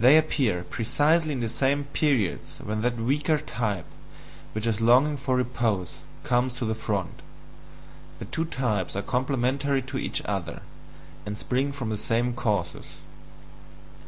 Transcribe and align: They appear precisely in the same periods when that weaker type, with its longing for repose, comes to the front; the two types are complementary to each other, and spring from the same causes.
They 0.00 0.18
appear 0.18 0.64
precisely 0.64 1.30
in 1.30 1.38
the 1.38 1.48
same 1.48 1.84
periods 1.92 2.58
when 2.60 2.82
that 2.82 2.96
weaker 2.96 3.38
type, 3.38 3.84
with 4.52 4.66
its 4.66 4.80
longing 4.80 5.16
for 5.16 5.36
repose, 5.36 5.98
comes 6.24 6.52
to 6.54 6.64
the 6.64 6.74
front; 6.74 7.22
the 8.18 8.24
two 8.24 8.44
types 8.46 8.96
are 8.96 9.02
complementary 9.02 9.80
to 9.82 9.96
each 9.96 10.22
other, 10.24 10.62
and 11.24 11.38
spring 11.38 11.70
from 11.70 11.90
the 11.90 11.96
same 11.96 12.34
causes. 12.34 12.94